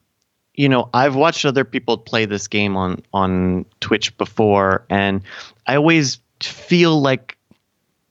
you 0.55 0.69
know, 0.69 0.91
I've 0.93 1.15
watched 1.15 1.45
other 1.45 1.65
people 1.65 1.99
play 1.99 2.25
this 2.25 2.49
game 2.49 2.77
on 2.77 3.03
on 3.13 3.65
Twitch 3.81 4.17
before, 4.19 4.85
and 4.91 5.23
I 5.67 5.77
always 5.77 6.19
feel 6.41 7.01
like 7.01 7.37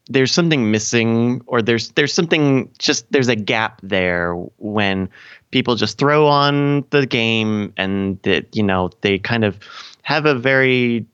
there's 0.09 0.31
something 0.31 0.71
missing, 0.71 1.41
or 1.47 1.61
there's 1.61 1.89
there's 1.91 2.13
something 2.13 2.71
just 2.79 3.11
there's 3.11 3.27
a 3.27 3.35
gap 3.35 3.79
there 3.83 4.33
when 4.57 5.09
people 5.51 5.75
just 5.75 5.97
throw 5.97 6.27
on 6.27 6.85
the 6.89 7.05
game 7.05 7.73
and 7.77 8.21
that 8.23 8.55
you 8.55 8.63
know 8.63 8.89
they 9.01 9.19
kind 9.19 9.43
of 9.43 9.59
have 10.01 10.25
a 10.25 10.33
very 10.33 11.05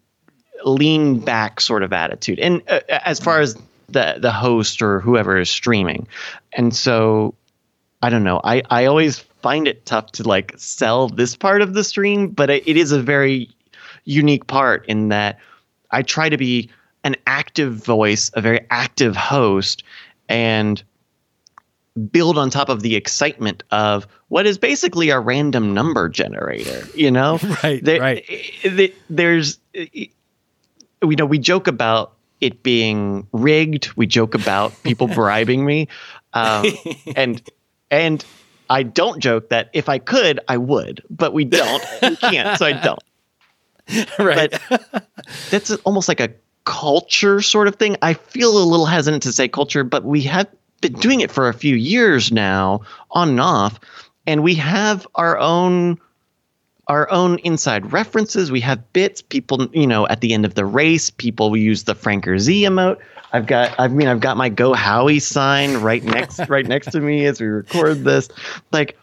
lean 0.64 1.20
back 1.20 1.62
sort 1.62 1.84
of 1.84 1.94
attitude 1.94 2.40
and 2.40 2.64
uh, 2.68 2.80
as 2.90 3.20
far 3.20 3.40
as 3.40 3.56
the 3.88 4.17
the 4.20 4.32
host 4.32 4.82
or 4.82 5.00
whoever 5.00 5.38
is 5.38 5.50
streaming. 5.50 6.08
And 6.53 6.75
so 6.75 7.36
i 8.01 8.10
don't 8.10 8.24
know. 8.24 8.41
I 8.44 8.63
i 8.70 8.86
always 8.86 9.20
find 9.41 9.67
it 9.67 9.86
tough 9.86 10.12
to 10.13 10.24
like 10.24 10.53
sell 10.58 11.08
this 11.08 11.36
part 11.36 11.62
of 11.62 11.74
the 11.74 11.84
stream 11.84 12.29
but 12.29 12.50
it, 12.50 12.67
it 12.67 12.77
is 12.77 12.91
a 12.91 13.01
very 13.01 13.50
unique 14.03 14.48
part 14.48 14.86
in 14.88 15.10
that 15.10 15.39
i 15.91 16.01
try 16.01 16.27
to 16.27 16.38
be 16.38 16.70
an 17.03 17.15
active 17.27 17.74
voice 17.74 18.32
a 18.34 18.41
very 18.41 18.65
active 18.72 19.15
host 19.15 19.84
and 20.27 20.84
build 22.12 22.38
on 22.38 22.50
top 22.50 22.70
of 22.70 22.82
the 22.82 22.96
excitement 22.96 23.63
of 23.72 24.08
what 24.27 24.46
is 24.46 24.58
basically 24.58 25.10
a 25.10 25.20
random 25.20 25.74
number 25.74 26.10
generator 26.10 26.86
you 26.96 27.12
know? 27.12 27.39
Right 27.63 27.84
there, 27.84 28.01
right. 28.01 28.25
Eh, 28.27 28.41
eh, 28.63 28.88
there's 29.10 29.60
eh, 29.75 29.86
you 29.96 31.15
know 31.15 31.25
we 31.25 31.39
joke 31.39 31.67
about 31.67 32.17
it 32.41 32.63
being 32.63 33.27
rigged 33.32 33.91
we 33.98 34.06
joke 34.06 34.36
about 34.36 34.74
people 34.84 35.08
bribing 35.13 35.65
me. 35.65 35.88
Um, 36.34 36.65
and 37.15 37.41
and 37.89 38.24
i 38.70 38.84
don't 38.84 39.20
joke 39.20 39.50
that 39.50 39.70
if 39.74 39.88
i 39.88 39.98
could 39.98 40.39
i 40.48 40.58
would 40.58 41.01
but 41.10 41.34
we 41.34 41.46
don't. 41.46 41.84
We 42.01 42.15
can't 42.17 42.58
so 42.60 42.65
i 42.65 42.74
don't. 42.74 43.00
Right. 44.20 44.53
But 44.70 45.08
that's 45.50 45.72
almost 45.86 46.10
like 46.10 46.20
a 46.20 46.34
culture 46.65 47.41
sort 47.41 47.70
of 47.70 47.75
thing. 47.75 47.96
I 48.01 48.15
feel 48.15 48.58
a 48.58 48.60
little 48.60 48.86
hesitant 48.86 49.24
to 49.24 49.32
say 49.32 49.48
culture 49.48 49.86
but 49.86 50.03
we 50.03 50.22
have 50.24 50.48
been 50.82 50.94
doing 50.94 51.22
it 51.22 51.32
for 51.32 51.48
a 51.50 51.53
few 51.53 51.75
years 51.75 52.32
now, 52.32 52.82
on 53.12 53.29
and 53.29 53.39
off, 53.39 53.79
and 54.25 54.44
we 54.44 54.56
have 54.56 55.08
our 55.15 55.38
own 55.38 56.00
our 56.88 57.10
own 57.12 57.39
inside 57.39 57.91
references. 57.91 58.51
We 58.51 58.62
have 58.62 58.94
bits. 58.94 59.22
People, 59.22 59.67
you 59.74 59.88
know, 59.88 60.08
at 60.08 60.22
the 60.22 60.34
end 60.34 60.46
of 60.46 60.56
the 60.56 60.65
race, 60.65 61.10
people 61.10 61.56
use 61.58 61.84
the 61.84 61.96
FrankerZ 61.96 62.62
emote. 62.62 62.98
I've 63.34 63.46
got, 63.46 63.75
I 63.77 63.88
mean, 63.89 64.08
I've 64.08 64.22
got 64.22 64.38
my 64.38 64.50
Go 64.50 64.74
Howie 64.74 65.20
sign 65.20 65.77
right 65.77 66.03
next, 66.03 66.39
right 66.50 66.65
next 66.65 66.91
to 66.91 67.01
me 67.01 67.25
as 67.25 67.41
we 67.41 67.48
record 67.48 68.03
this. 68.03 68.29
Like 68.72 68.98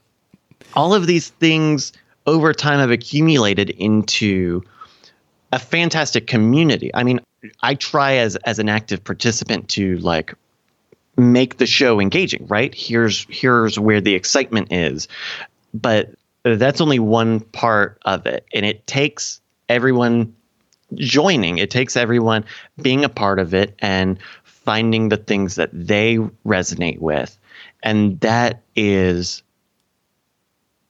all 0.75 0.95
of 0.95 1.07
these 1.07 1.29
things 1.29 1.93
over 2.27 2.55
time 2.55 2.79
have 2.79 2.91
accumulated 2.91 3.71
into 3.71 4.63
a 5.53 5.59
fantastic 5.59 6.27
community. 6.27 6.91
I 6.95 7.05
mean, 7.05 7.21
I 7.63 7.75
try 7.75 8.15
as 8.15 8.37
as 8.37 8.59
an 8.59 8.69
active 8.69 9.05
participant 9.05 9.69
to 9.71 9.99
like 9.99 10.35
make 11.17 11.59
the 11.59 11.67
show 11.67 12.01
engaging, 12.01 12.47
right? 12.47 12.75
Here's 12.75 13.27
here's 13.29 13.79
where 13.79 14.01
the 14.01 14.15
excitement 14.15 14.73
is. 14.73 15.07
But 15.75 16.15
that's 16.45 16.81
only 16.81 16.99
one 16.99 17.41
part 17.41 17.99
of 18.05 18.27
it. 18.27 18.47
And 18.55 18.67
it 18.67 18.87
takes 18.87 19.41
everyone 19.69 20.35
joining. 20.95 21.59
It 21.59 21.71
takes 21.71 21.97
everyone 21.97 22.45
being 22.81 23.05
a 23.05 23.09
part 23.09 23.39
of 23.39 23.55
it 23.55 23.75
and 23.79 24.19
finding 24.45 25.09
the 25.09 25.17
things 25.17 25.57
that 25.57 25.71
they 25.73 26.19
resonate 26.47 26.99
with. 26.99 27.37
And 27.83 28.21
that 28.21 28.63
is 28.77 29.43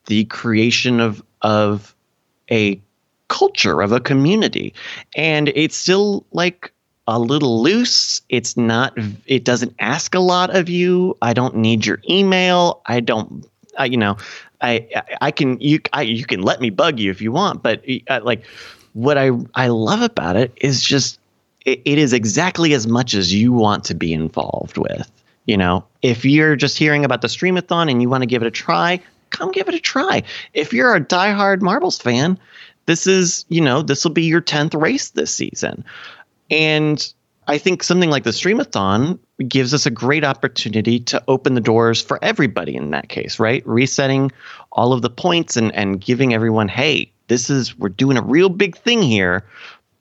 the 0.06 0.24
creation 0.26 1.00
of 1.00 1.22
of 1.42 1.94
a 2.50 2.80
culture 3.28 3.82
of 3.82 3.92
a 3.92 4.00
community. 4.00 4.74
And 5.16 5.48
it's 5.54 5.76
still 5.76 6.24
like 6.32 6.72
a 7.06 7.18
little 7.18 7.62
loose. 7.62 8.22
It's 8.28 8.56
not, 8.56 8.96
it 9.26 9.44
doesn't 9.44 9.74
ask 9.78 10.14
a 10.14 10.20
lot 10.20 10.54
of 10.54 10.68
you. 10.68 11.16
I 11.20 11.32
don't 11.32 11.56
need 11.56 11.84
your 11.84 12.00
email. 12.08 12.80
I 12.86 13.00
don't, 13.00 13.46
you 13.84 13.96
know, 13.96 14.16
I, 14.64 15.02
I 15.20 15.30
can, 15.30 15.60
you, 15.60 15.80
I, 15.92 16.02
you 16.02 16.24
can 16.24 16.42
let 16.42 16.60
me 16.60 16.70
bug 16.70 16.98
you 16.98 17.10
if 17.10 17.20
you 17.20 17.32
want, 17.32 17.62
but 17.62 17.84
uh, 18.08 18.20
like 18.22 18.44
what 18.92 19.18
I, 19.18 19.30
I 19.54 19.68
love 19.68 20.02
about 20.02 20.36
it 20.36 20.52
is 20.56 20.82
just, 20.82 21.18
it, 21.64 21.82
it 21.84 21.98
is 21.98 22.12
exactly 22.12 22.74
as 22.74 22.86
much 22.86 23.14
as 23.14 23.34
you 23.34 23.52
want 23.52 23.84
to 23.84 23.94
be 23.94 24.12
involved 24.12 24.78
with. 24.78 25.10
You 25.46 25.58
know, 25.58 25.84
if 26.00 26.24
you're 26.24 26.56
just 26.56 26.78
hearing 26.78 27.04
about 27.04 27.20
the 27.20 27.28
Streamathon 27.28 27.90
and 27.90 28.00
you 28.00 28.08
want 28.08 28.22
to 28.22 28.26
give 28.26 28.42
it 28.42 28.46
a 28.46 28.50
try, 28.50 29.00
come 29.30 29.50
give 29.52 29.68
it 29.68 29.74
a 29.74 29.80
try. 29.80 30.22
If 30.54 30.72
you're 30.72 30.94
a 30.94 31.00
diehard 31.04 31.60
Marbles 31.60 31.98
fan, 31.98 32.38
this 32.86 33.06
is, 33.06 33.44
you 33.48 33.60
know, 33.60 33.82
this 33.82 34.04
will 34.04 34.12
be 34.12 34.24
your 34.24 34.40
10th 34.40 34.80
race 34.80 35.10
this 35.10 35.34
season. 35.34 35.84
And 36.50 37.12
I 37.46 37.58
think 37.58 37.82
something 37.82 38.10
like 38.10 38.24
the 38.24 38.30
Streamathon 38.30 39.18
gives 39.48 39.74
us 39.74 39.86
a 39.86 39.90
great 39.90 40.24
opportunity 40.24 41.00
to 41.00 41.22
open 41.28 41.54
the 41.54 41.60
doors 41.60 42.00
for 42.00 42.22
everybody 42.22 42.76
in 42.76 42.90
that 42.90 43.08
case, 43.08 43.38
right? 43.38 43.66
Resetting 43.66 44.30
all 44.72 44.92
of 44.92 45.02
the 45.02 45.10
points 45.10 45.56
and, 45.56 45.74
and 45.74 46.00
giving 46.00 46.32
everyone, 46.34 46.68
hey, 46.68 47.10
this 47.28 47.50
is, 47.50 47.76
we're 47.78 47.88
doing 47.88 48.16
a 48.16 48.22
real 48.22 48.48
big 48.48 48.76
thing 48.76 49.02
here. 49.02 49.44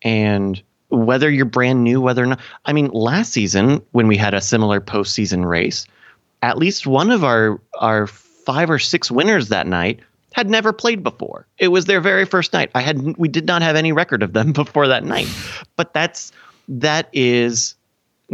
And 0.04 0.62
whether 0.90 1.32
you're 1.32 1.46
brand 1.46 1.84
new, 1.84 2.00
whether 2.00 2.24
or 2.24 2.28
not, 2.28 2.40
I 2.66 2.74
mean, 2.74 2.90
last 2.90 3.34
season 3.34 3.82
when 3.92 4.08
we 4.08 4.18
had 4.18 4.34
a 4.34 4.42
similar 4.42 4.80
postseason 4.80 5.46
race, 5.46 5.88
at 6.44 6.58
least 6.58 6.86
one 6.86 7.10
of 7.10 7.24
our, 7.24 7.60
our 7.80 8.06
five 8.06 8.70
or 8.70 8.80
six 8.80 9.10
winners 9.10 9.50
that 9.50 9.66
night 9.66 10.00
had 10.34 10.50
never 10.50 10.74
played 10.74 11.04
before. 11.04 11.48
It 11.58 11.70
was 11.70 11.86
their 11.86 12.02
very 12.02 12.26
first 12.26 12.54
night. 12.54 12.72
I 12.76 12.82
had 12.82 13.18
we 13.18 13.28
did 13.28 13.46
not 13.46 13.62
have 13.62 13.76
any 13.76 13.92
record 13.92 14.22
of 14.24 14.34
them 14.34 14.52
before 14.54 14.88
that 14.88 15.06
night. 15.06 15.28
But 15.76 15.94
that's 15.94 16.32
that 16.68 17.10
is 17.14 17.76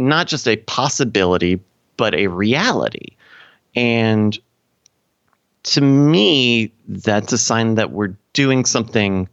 not 0.08 0.26
just 0.26 0.48
a 0.48 0.56
possibility 0.56 1.60
but 1.96 2.14
a 2.14 2.28
reality. 2.28 3.16
And 3.74 4.38
to 5.64 5.80
me 5.80 6.72
that's 6.88 7.32
a 7.32 7.38
sign 7.38 7.74
that 7.74 7.90
we're 7.90 8.16
doing 8.32 8.64
something 8.64 9.28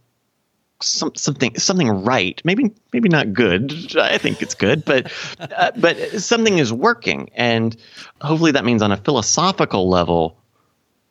some, 0.80 1.12
something 1.16 1.58
something 1.58 2.04
right. 2.04 2.40
Maybe 2.44 2.72
maybe 2.92 3.08
not 3.08 3.32
good. 3.32 3.96
I 3.96 4.18
think 4.18 4.42
it's 4.42 4.54
good 4.54 4.84
but 4.84 5.12
uh, 5.40 5.72
but 5.76 5.96
something 6.20 6.58
is 6.58 6.72
working. 6.72 7.30
And 7.34 7.76
hopefully 8.20 8.52
that 8.52 8.64
means 8.64 8.82
on 8.82 8.92
a 8.92 8.96
philosophical 8.96 9.88
level 9.88 10.37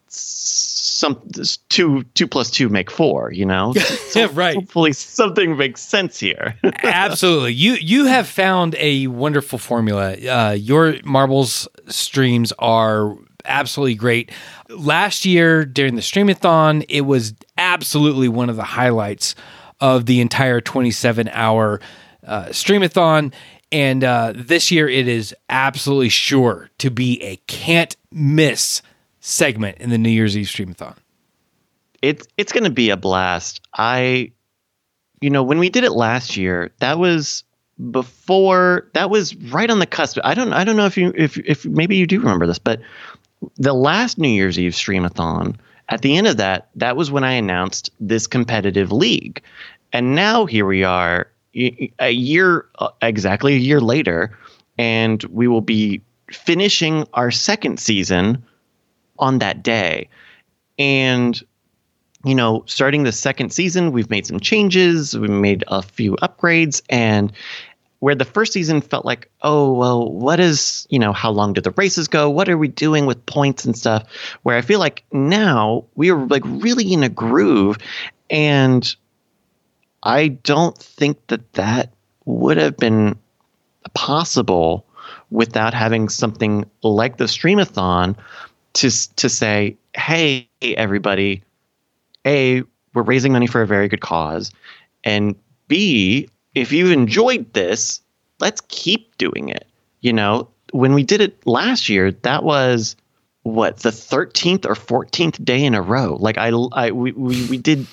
some 0.10 1.22
two 1.70 2.04
two 2.16 2.28
plus 2.28 2.50
two 2.50 2.70
make 2.70 2.90
four 2.90 3.32
you 3.32 3.46
know? 3.46 3.74
So 4.08 4.30
right. 4.30 4.56
hopefully 4.56 4.94
something 4.94 5.58
makes 5.58 5.82
sense 5.82 6.20
here. 6.20 6.56
Absolutely. 6.84 7.54
You 7.54 7.74
you 7.74 8.06
have 8.06 8.28
found 8.28 8.76
a 8.80 9.08
wonderful 9.08 9.60
formula. 9.60 10.14
Uh, 10.14 10.52
your 10.54 10.96
marbles 11.04 11.68
streams 11.88 12.52
are 12.58 13.16
absolutely 13.46 13.96
great. 13.96 14.32
Last 14.70 15.26
year 15.26 15.66
during 15.66 15.96
the 15.96 16.02
streamathon 16.02 16.86
it 16.90 17.02
was 17.02 17.34
absolutely 17.58 18.28
one 18.28 18.50
of 18.50 18.56
the 18.56 18.64
highlights 18.64 19.36
of 19.80 20.06
the 20.06 20.22
entire 20.22 20.62
27 20.62 21.30
hour 21.30 21.80
uh, 22.26 22.46
streamathon. 22.46 23.34
And 23.72 24.04
uh, 24.04 24.34
this 24.36 24.72
year 24.72 24.88
it 24.88 25.08
is 25.08 25.36
absolutely 25.50 26.10
sure 26.10 26.70
to 26.80 26.90
be 26.90 27.22
a 27.22 27.36
can't 27.48 27.96
miss 28.12 28.82
segment 29.28 29.78
in 29.80 29.90
the 29.90 29.98
New 29.98 30.10
Year's 30.10 30.38
Eve 30.38 30.48
Streamathon. 30.48 30.96
It's 32.02 32.26
it's 32.38 32.54
going 32.54 32.64
to 32.64 32.70
be 32.70 32.90
a 32.92 32.98
blast. 32.98 33.62
I, 33.74 34.32
you 35.20 35.30
know, 35.30 35.44
when 35.44 35.60
we 35.60 35.70
did 35.70 35.84
it 35.84 35.92
last 35.92 36.38
year, 36.38 36.72
that 36.80 36.98
was 36.98 37.44
before 37.92 38.88
that 38.94 39.10
was 39.10 39.36
right 39.36 39.70
on 39.70 39.80
the 39.80 39.86
cusp. 39.86 40.18
I 40.24 40.34
don't 40.34 40.54
I 40.54 40.64
don't 40.64 40.78
know 40.78 40.86
if 40.86 40.98
you 40.98 41.12
if 41.16 41.38
if 41.40 41.66
maybe 41.66 41.98
you 41.98 42.08
do 42.08 42.20
remember 42.20 42.48
this, 42.48 42.60
but 42.60 42.80
the 43.58 43.74
last 43.74 44.18
New 44.18 44.30
Year's 44.30 44.58
Eve 44.58 44.72
Streamathon, 44.72 45.56
at 45.90 46.02
the 46.02 46.16
end 46.16 46.28
of 46.28 46.38
that, 46.38 46.70
that 46.76 46.96
was 46.96 47.12
when 47.12 47.24
I 47.24 47.34
announced 47.34 47.90
this 48.00 48.28
competitive 48.28 48.92
league, 48.92 49.42
and 49.92 50.16
now 50.16 50.46
here 50.46 50.66
we 50.66 50.84
are, 50.84 51.28
a 52.00 52.12
year 52.12 52.66
uh, 52.80 52.90
exactly 53.02 53.56
a 53.56 53.60
year 53.60 53.82
later, 53.82 54.38
and 54.78 55.22
we 55.26 55.48
will 55.48 55.62
be 55.62 56.02
finishing 56.32 57.06
our 57.14 57.32
second 57.32 57.80
season 57.80 58.44
on 59.20 59.40
that 59.40 59.64
day. 59.64 60.10
And 60.78 61.42
you 62.26 62.36
know, 62.36 62.64
starting 62.66 63.04
the 63.04 63.12
second 63.12 63.52
season, 63.52 63.92
we've 63.92 64.10
made 64.10 64.26
some 64.26 64.40
changes, 64.40 65.18
we 65.18 65.28
made 65.28 65.64
a 65.68 65.82
few 65.82 66.16
upgrades, 66.18 66.82
and 66.90 67.32
where 68.00 68.16
the 68.16 68.26
first 68.26 68.54
season 68.54 68.82
felt 68.82 69.06
like, 69.06 69.30
oh, 69.42 69.72
well, 69.74 70.12
what 70.12 70.40
is, 70.40 70.88
you 70.90 71.00
know, 71.00 71.14
how 71.14 71.32
long 71.32 71.54
do 71.54 71.62
the 71.62 71.72
races 71.72 72.08
go? 72.08 72.30
What 72.30 72.50
are 72.50 72.58
we 72.58 72.68
doing 72.68 73.06
with 73.06 73.26
points 73.26 73.66
and 73.66 73.78
stuff? 73.78 74.04
Where 74.44 74.58
I 74.58 74.62
feel 74.62 74.80
like 74.80 75.04
now 75.12 75.86
we 75.96 76.12
are 76.12 76.26
like 76.28 76.44
really 76.46 76.92
in 76.92 77.04
a 77.04 77.10
groove 77.10 77.78
and 78.30 78.96
I 80.04 80.28
don't 80.28 80.78
think 80.78 81.26
that 81.28 81.54
that 81.54 81.94
would 82.26 82.58
have 82.58 82.78
been 82.78 83.18
possible 83.94 84.86
without 85.30 85.74
having 85.74 86.10
something 86.10 86.66
like 86.84 87.18
the 87.18 87.26
Streamathon 87.26 88.16
to 88.78 89.16
to 89.16 89.30
say, 89.30 89.76
"Hey, 89.96 90.48
everybody, 90.62 91.44
a 92.26 92.64
we're 92.94 93.04
raising 93.04 93.34
money 93.34 93.48
for 93.48 93.62
a 93.62 93.68
very 93.68 93.88
good 93.88 94.02
cause, 94.02 94.52
and 95.04 95.36
b 95.68 96.30
if 96.56 96.72
you've 96.72 96.92
enjoyed 96.92 97.54
this, 97.54 98.02
let's 98.40 98.62
keep 98.70 99.18
doing 99.18 99.50
it." 99.50 99.68
You 100.02 100.14
know, 100.14 100.48
when 100.72 100.94
we 100.94 101.04
did 101.04 101.22
it 101.22 101.46
last 101.46 101.90
year, 101.90 102.12
that 102.12 102.44
was 102.44 102.96
what 103.44 103.80
the 103.80 103.90
13th 103.90 104.66
or 104.66 104.76
14th 104.76 105.44
day 105.44 105.64
in 105.64 105.74
a 105.74 105.82
row. 105.82 106.18
Like 106.20 106.38
I, 106.38 106.50
I 106.74 106.92
we, 106.92 107.14
we, 107.14 107.46
we 107.48 107.58
did 107.58 107.88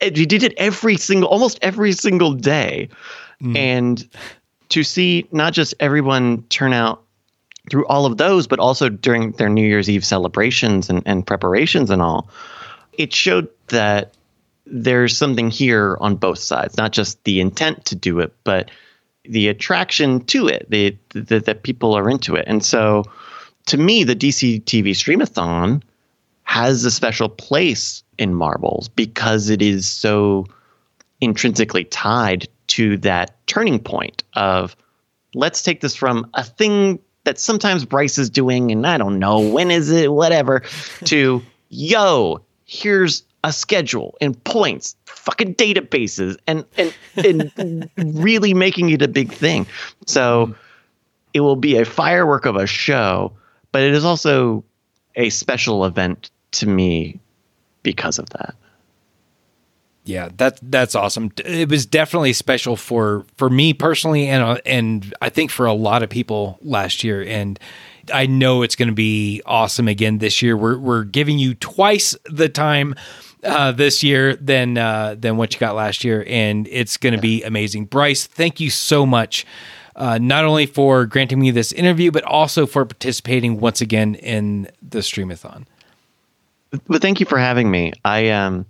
we 0.00 0.26
did 0.26 0.42
it 0.42 0.54
every 0.56 0.96
single 0.96 1.28
almost 1.28 1.58
every 1.62 1.92
single 1.92 2.32
day 2.32 2.88
mm. 3.42 3.56
and 3.56 4.08
to 4.68 4.82
see 4.82 5.26
not 5.32 5.52
just 5.52 5.74
everyone 5.80 6.42
turn 6.44 6.72
out 6.72 7.02
through 7.70 7.86
all 7.86 8.06
of 8.06 8.16
those 8.16 8.46
but 8.46 8.58
also 8.58 8.88
during 8.88 9.32
their 9.32 9.48
new 9.48 9.66
year's 9.66 9.90
eve 9.90 10.04
celebrations 10.04 10.88
and, 10.88 11.02
and 11.06 11.26
preparations 11.26 11.90
and 11.90 12.02
all 12.02 12.28
it 12.92 13.12
showed 13.12 13.48
that 13.68 14.14
there's 14.66 15.16
something 15.16 15.50
here 15.50 15.96
on 16.00 16.16
both 16.16 16.38
sides 16.38 16.76
not 16.76 16.92
just 16.92 17.22
the 17.24 17.40
intent 17.40 17.84
to 17.84 17.94
do 17.94 18.20
it 18.20 18.34
but 18.44 18.70
the 19.28 19.48
attraction 19.48 20.24
to 20.24 20.48
it 20.48 20.66
the, 20.70 20.96
the 21.12 21.40
that 21.40 21.62
people 21.62 21.94
are 21.94 22.08
into 22.08 22.34
it. 22.34 22.44
And 22.46 22.64
so 22.64 23.04
to 23.66 23.76
me 23.76 24.04
the 24.04 24.16
dc 24.16 24.64
tv 24.64 24.90
streamathon 24.90 25.82
has 26.44 26.84
a 26.84 26.90
special 26.90 27.28
place 27.28 28.02
in 28.18 28.34
marbles 28.34 28.88
because 28.88 29.50
it 29.50 29.60
is 29.60 29.88
so 29.88 30.46
intrinsically 31.20 31.84
tied 31.84 32.48
to 32.68 32.96
that 32.98 33.36
turning 33.46 33.78
point 33.78 34.22
of 34.34 34.76
let's 35.34 35.62
take 35.62 35.80
this 35.80 35.96
from 35.96 36.30
a 36.34 36.44
thing 36.44 36.98
that 37.26 37.38
sometimes 37.38 37.84
Bryce 37.84 38.16
is 38.18 38.30
doing 38.30 38.72
and 38.72 38.86
I 38.86 38.96
don't 38.96 39.18
know 39.18 39.40
when 39.40 39.70
is 39.70 39.90
it 39.90 40.12
whatever 40.12 40.62
to 41.04 41.42
yo 41.68 42.40
here's 42.64 43.22
a 43.44 43.52
schedule 43.52 44.16
and 44.20 44.42
points 44.44 44.96
fucking 45.04 45.54
databases 45.56 46.36
and 46.46 46.64
and 46.78 46.94
and 47.56 47.90
really 48.18 48.54
making 48.54 48.90
it 48.90 49.02
a 49.02 49.08
big 49.08 49.32
thing 49.32 49.66
so 50.06 50.54
it 51.34 51.40
will 51.40 51.56
be 51.56 51.76
a 51.76 51.84
firework 51.84 52.46
of 52.46 52.56
a 52.56 52.66
show 52.66 53.32
but 53.72 53.82
it 53.82 53.92
is 53.92 54.04
also 54.04 54.64
a 55.16 55.30
special 55.30 55.84
event 55.84 56.30
to 56.52 56.66
me 56.66 57.18
because 57.82 58.18
of 58.18 58.28
that. 58.30 58.54
Yeah, 60.06 60.28
that 60.36 60.60
that's 60.62 60.94
awesome. 60.94 61.32
It 61.44 61.68
was 61.68 61.84
definitely 61.84 62.32
special 62.32 62.76
for 62.76 63.26
for 63.36 63.50
me 63.50 63.74
personally, 63.74 64.28
and 64.28 64.42
uh, 64.42 64.58
and 64.64 65.12
I 65.20 65.30
think 65.30 65.50
for 65.50 65.66
a 65.66 65.72
lot 65.72 66.04
of 66.04 66.08
people 66.08 66.58
last 66.62 67.02
year. 67.02 67.24
And 67.24 67.58
I 68.14 68.26
know 68.26 68.62
it's 68.62 68.76
going 68.76 68.88
to 68.88 68.94
be 68.94 69.42
awesome 69.44 69.88
again 69.88 70.18
this 70.18 70.40
year. 70.42 70.56
We're 70.56 70.78
we're 70.78 71.02
giving 71.02 71.40
you 71.40 71.54
twice 71.54 72.16
the 72.24 72.48
time 72.48 72.94
uh, 73.42 73.72
this 73.72 74.04
year 74.04 74.36
than 74.36 74.78
uh, 74.78 75.16
than 75.18 75.38
what 75.38 75.52
you 75.52 75.58
got 75.58 75.74
last 75.74 76.04
year, 76.04 76.24
and 76.28 76.68
it's 76.70 76.96
going 76.96 77.14
to 77.14 77.20
be 77.20 77.42
amazing. 77.42 77.86
Bryce, 77.86 78.28
thank 78.28 78.60
you 78.60 78.70
so 78.70 79.06
much. 79.06 79.44
Uh, 79.96 80.18
not 80.18 80.44
only 80.44 80.66
for 80.66 81.04
granting 81.04 81.40
me 81.40 81.50
this 81.50 81.72
interview, 81.72 82.12
but 82.12 82.22
also 82.22 82.64
for 82.64 82.84
participating 82.84 83.58
once 83.58 83.80
again 83.80 84.14
in 84.16 84.68
the 84.88 84.98
Streamathon. 84.98 85.64
But 86.86 87.02
thank 87.02 87.18
you 87.18 87.26
for 87.26 87.38
having 87.38 87.72
me. 87.72 87.92
I 88.04 88.28
um 88.28 88.66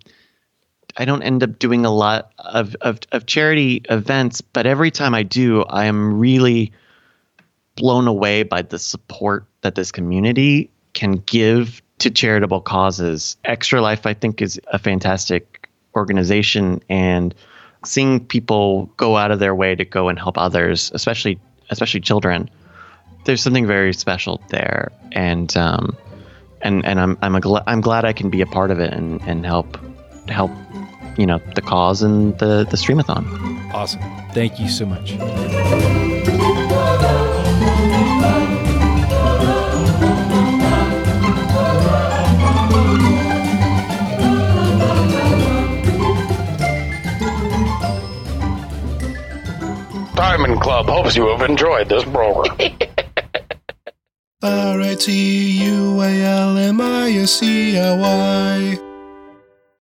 I 0.96 1.04
don't 1.04 1.22
end 1.22 1.42
up 1.42 1.58
doing 1.58 1.84
a 1.84 1.90
lot 1.90 2.32
of, 2.38 2.74
of, 2.80 3.00
of 3.12 3.26
charity 3.26 3.82
events, 3.90 4.40
but 4.40 4.66
every 4.66 4.90
time 4.90 5.14
I 5.14 5.22
do, 5.22 5.62
I 5.64 5.86
am 5.86 6.18
really 6.18 6.72
blown 7.74 8.06
away 8.08 8.42
by 8.42 8.62
the 8.62 8.78
support 8.78 9.44
that 9.60 9.74
this 9.74 9.92
community 9.92 10.70
can 10.94 11.12
give 11.12 11.82
to 11.98 12.10
charitable 12.10 12.62
causes. 12.62 13.36
Extra 13.44 13.82
Life, 13.82 14.06
I 14.06 14.14
think, 14.14 14.40
is 14.40 14.60
a 14.68 14.78
fantastic 14.78 15.68
organization, 15.94 16.82
and 16.88 17.34
seeing 17.84 18.24
people 18.24 18.86
go 18.96 19.16
out 19.16 19.30
of 19.30 19.38
their 19.38 19.54
way 19.54 19.74
to 19.74 19.84
go 19.84 20.08
and 20.08 20.18
help 20.18 20.38
others, 20.38 20.90
especially 20.94 21.38
especially 21.70 22.00
children, 22.00 22.48
there's 23.24 23.42
something 23.42 23.66
very 23.66 23.92
special 23.92 24.40
there. 24.48 24.92
And 25.12 25.54
um, 25.56 25.96
and 26.62 26.84
and 26.84 27.00
I'm 27.00 27.18
I'm 27.22 27.34
a 27.34 27.62
I'm 27.66 27.80
glad 27.80 28.04
I 28.04 28.12
can 28.12 28.30
be 28.30 28.40
a 28.40 28.46
part 28.46 28.70
of 28.70 28.80
it 28.80 28.92
and 28.92 29.20
and 29.22 29.44
help 29.44 29.78
help 30.28 30.50
you 31.16 31.26
know 31.26 31.38
the 31.54 31.62
cause 31.62 32.02
and 32.02 32.38
the 32.38 32.64
the 32.70 32.76
streamathon. 32.76 33.24
Awesome. 33.72 34.00
Thank 34.32 34.60
you 34.60 34.68
so 34.68 34.86
much. 34.86 35.16
Diamond 50.14 50.60
Club 50.60 50.86
hopes 50.86 51.16
you 51.16 51.26
have 51.28 51.42
enjoyed 51.42 51.88
this 51.88 52.04
program. 52.04 52.56
R 54.42 54.80
I 54.80 54.94
T 54.94 55.64
U 55.64 56.00
A 56.02 56.22
L 56.22 56.56
M 56.58 56.80
I 56.80 57.10
S 57.10 57.32
C 57.32 57.76
L 57.76 57.98
Y. 57.98 58.85